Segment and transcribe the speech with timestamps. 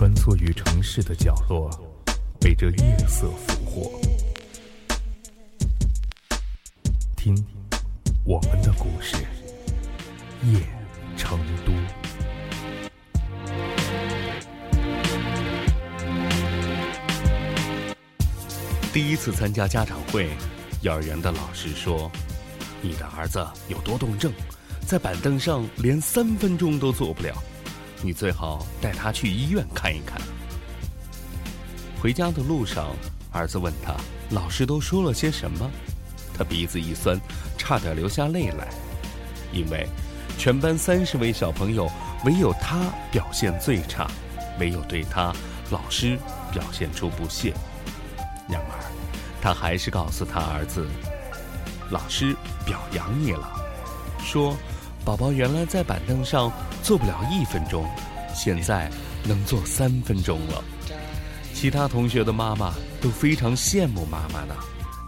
[0.00, 1.70] 穿梭于城市的角落，
[2.40, 4.00] 被这夜色俘获。
[7.14, 7.36] 听，
[8.24, 9.16] 我们的故事，
[10.44, 10.58] 夜
[11.18, 11.72] 成都。
[18.94, 20.30] 第一次参加家长会，
[20.80, 22.10] 幼儿园的老师说
[22.80, 24.32] ：“你的儿子有多动症，
[24.86, 27.34] 在板凳上连三分钟都坐不了。”
[28.02, 30.20] 你最好带他去医院看一看。
[32.00, 32.88] 回家的路上，
[33.30, 33.94] 儿子问他
[34.30, 35.70] ：“老师都说了些什么？”
[36.32, 37.20] 他鼻子一酸，
[37.58, 38.68] 差点流下泪来，
[39.52, 39.86] 因为
[40.38, 41.90] 全班三十位小朋友，
[42.24, 42.80] 唯有他
[43.12, 44.10] 表现最差，
[44.58, 45.32] 唯有对他
[45.70, 46.18] 老师
[46.50, 47.52] 表现出不屑。
[48.48, 48.80] 然而，
[49.42, 50.88] 他还是告诉他儿子
[51.90, 53.46] ：“老师表扬你了，
[54.24, 54.56] 说。”
[55.02, 56.52] 宝宝原来在板凳上
[56.90, 57.88] 做不了一分钟，
[58.34, 58.90] 现在
[59.22, 60.64] 能做三分钟了。
[61.54, 64.56] 其他同学的妈妈都非常羡慕妈妈呢，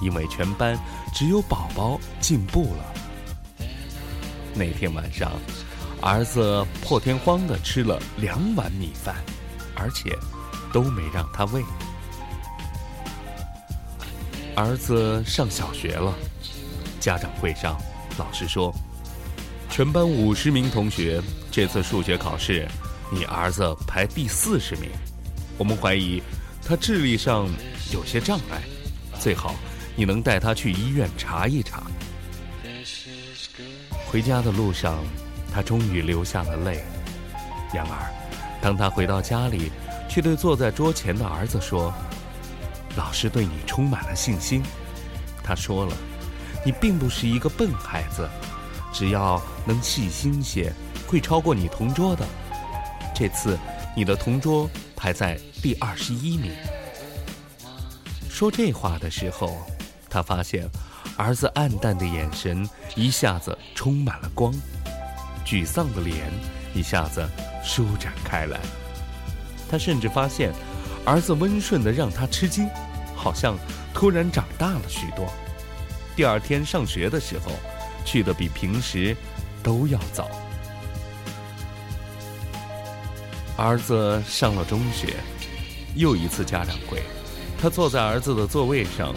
[0.00, 0.76] 因为全班
[1.14, 3.68] 只有宝宝进步了。
[4.54, 5.30] 那天晚上，
[6.02, 9.14] 儿子破天荒的吃了两碗米饭，
[9.76, 10.18] 而且
[10.72, 11.62] 都没让他喂。
[14.56, 16.12] 儿子上小学了，
[16.98, 17.80] 家长会上，
[18.18, 18.74] 老师说。
[19.70, 22.68] 全班五十名同学，这次数学考试，
[23.10, 24.90] 你儿子排第四十名。
[25.56, 26.22] 我们怀疑
[26.64, 27.48] 他智力上
[27.92, 28.62] 有些障碍，
[29.18, 29.54] 最好
[29.96, 31.82] 你能带他去医院查一查。
[34.06, 35.02] 回家的路上，
[35.52, 36.84] 他终于流下了泪。
[37.74, 38.12] 然而，
[38.62, 39.72] 当他回到家里，
[40.08, 41.92] 却对坐在桌前的儿子说
[42.94, 44.62] ：“老师对你充满了信心。”
[45.42, 45.96] 他说了
[46.64, 48.28] ：“你并不是一个笨孩子。”
[48.90, 50.72] 只要能细心些，
[51.08, 52.24] 会超过你同桌的。
[53.14, 53.58] 这次，
[53.96, 56.52] 你的同桌排在第二十一名。
[58.30, 59.56] 说这话的时候，
[60.08, 60.68] 他发现
[61.16, 64.52] 儿子暗淡的眼神一下子充满了光，
[65.44, 66.30] 沮丧的脸
[66.74, 67.26] 一下子
[67.64, 68.60] 舒展开来。
[69.68, 70.52] 他甚至发现，
[71.06, 72.68] 儿子温顺的让他吃惊，
[73.16, 73.56] 好像
[73.94, 75.26] 突然长大了许多。
[76.14, 77.50] 第二天上学的时候。
[78.04, 79.14] 去的比平时
[79.62, 80.26] 都要早。
[83.58, 85.16] 儿子上了中学，
[85.96, 87.02] 又一次家长会，
[87.60, 89.12] 他坐在儿子的座位上，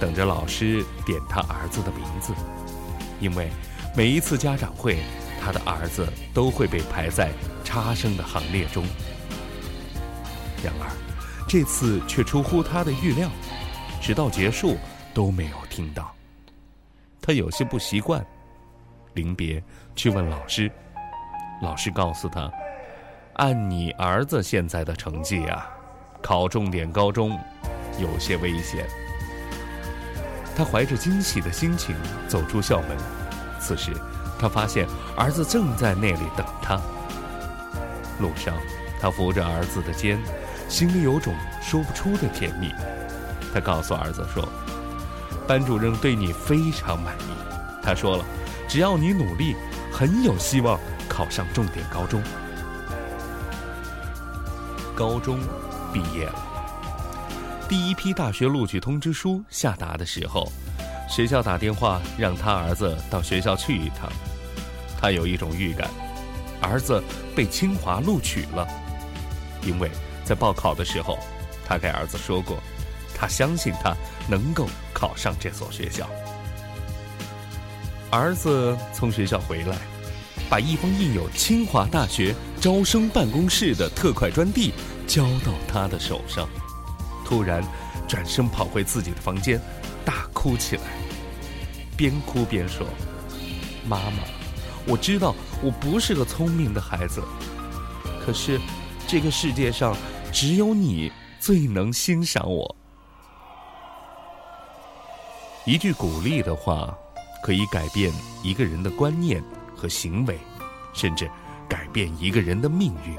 [0.00, 2.34] 等着老师点他儿子的名字，
[3.20, 3.48] 因为
[3.96, 4.98] 每一次家长会，
[5.40, 7.30] 他的儿子都会被排在
[7.62, 8.84] 差生的行列中。
[10.60, 10.90] 然而，
[11.46, 13.30] 这次却出乎他的预料，
[14.02, 14.76] 直到结束
[15.14, 16.12] 都没有听到。
[17.22, 18.26] 他有些不习惯。
[19.12, 19.62] 临别，
[19.94, 20.68] 去问老师。
[21.62, 22.50] 老师告诉他
[23.34, 25.68] ：“按你儿子现在的成绩啊，
[26.22, 27.38] 考重点高中
[27.98, 28.86] 有些危险。”
[30.56, 31.96] 他怀着惊喜的心情
[32.28, 32.96] 走出校门。
[33.60, 33.92] 此时，
[34.38, 34.86] 他发现
[35.16, 36.80] 儿子正在那里等他。
[38.20, 38.54] 路上，
[39.00, 40.18] 他扶着儿子的肩，
[40.68, 42.70] 心里有种说不出的甜蜜。
[43.52, 44.48] 他告诉儿子说
[45.48, 47.32] ：“班主任对你非常满意。”
[47.82, 48.24] 他说了。
[48.66, 49.54] 只要你努力，
[49.92, 52.20] 很有希望考上重点高中。
[54.94, 55.40] 高中
[55.92, 60.50] 毕业了，第一批大学录取通知书下达的时候，
[61.08, 64.08] 学校打电话让他儿子到学校去一趟。
[65.00, 65.90] 他有一种预感，
[66.62, 67.02] 儿子
[67.34, 68.66] 被清华录取了，
[69.62, 69.90] 因为
[70.24, 71.18] 在报考的时候，
[71.66, 72.56] 他给儿子说过，
[73.16, 73.94] 他相信他
[74.28, 76.08] 能够考上这所学校。
[78.10, 79.76] 儿子从学校回来，
[80.54, 84.72] 把一封印有清华大学招生办公室的特快专递
[85.04, 86.48] 交到他的手上，
[87.24, 87.60] 突然
[88.06, 89.60] 转身跑回自己的房间，
[90.04, 90.82] 大哭起来，
[91.96, 92.86] 边哭边说
[93.88, 94.18] ：“妈妈，
[94.86, 97.20] 我知道我不是个聪明的孩子，
[98.24, 98.60] 可是
[99.08, 99.96] 这个世界上
[100.30, 101.10] 只有你
[101.40, 102.76] 最能欣赏我。”
[105.66, 106.96] 一句鼓励的话。
[107.42, 108.10] 可以改变
[108.42, 109.44] 一个人的观念
[109.84, 110.38] 和行为，
[110.94, 111.30] 甚至
[111.68, 113.14] 改变一个人的命运。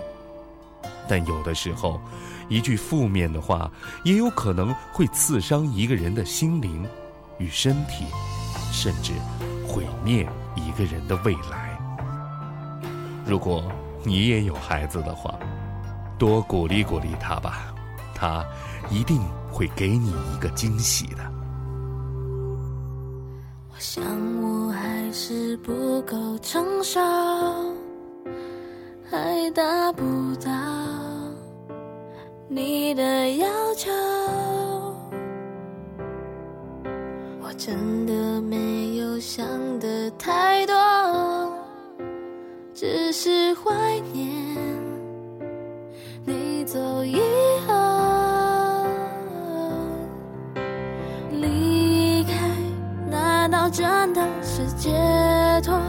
[1.08, 2.02] 但有的时候，
[2.50, 3.72] 一句负面的话
[4.04, 6.84] 也有可能会刺伤一个人的心灵
[7.38, 8.06] 与身体，
[8.72, 9.14] 甚至
[9.68, 11.78] 毁灭一个人的未来。
[13.28, 13.72] 如果
[14.04, 15.38] 你也有孩子的话，
[16.18, 17.76] 多鼓励鼓励他吧，
[18.16, 18.44] 他
[18.90, 19.22] 一定
[19.52, 21.32] 会给你一个惊喜的。
[23.70, 24.04] 我想
[24.42, 24.55] 我
[25.18, 27.00] 是不够成熟，
[29.10, 30.04] 还达不
[30.44, 30.52] 到
[32.50, 33.48] 你的要
[33.78, 33.90] 求。
[37.42, 39.48] 我真的没有想
[39.80, 40.76] 的太多，
[42.74, 44.45] 只是怀念。
[54.78, 54.92] 解
[55.64, 55.80] 脱。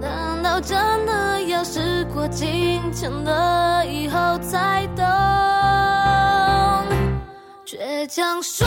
[0.00, 5.04] 难道真的要时过境迁了以后才懂？
[7.66, 8.66] 倔强说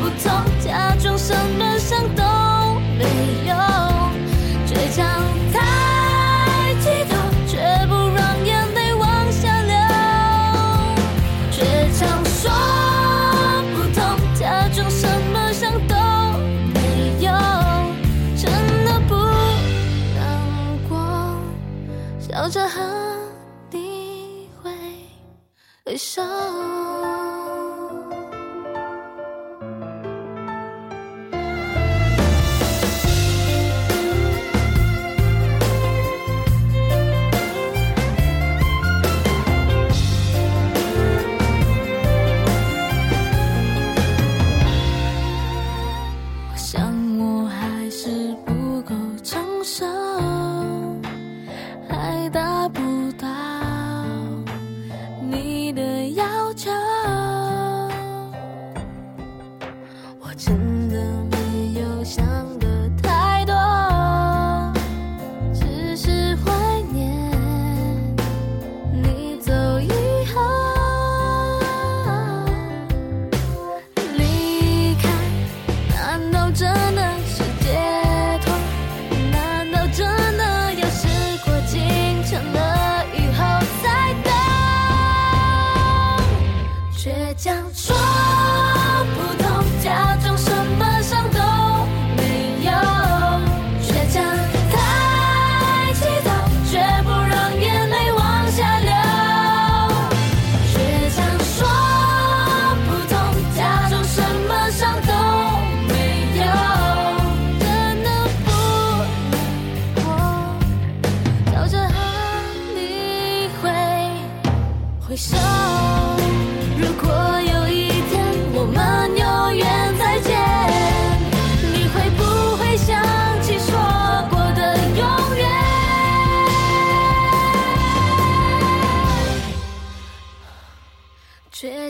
[0.00, 0.30] 不痛
[0.60, 2.22] 假装什么伤都
[2.98, 3.04] 没
[3.46, 3.54] 有
[4.66, 5.06] 倔强
[22.48, 22.80] 笑着和
[23.70, 24.48] 你
[25.84, 26.97] 挥手。
[60.38, 62.24] 真的没有想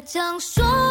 [0.08, 0.88] 想说